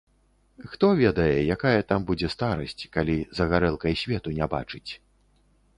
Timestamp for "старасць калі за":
2.35-3.49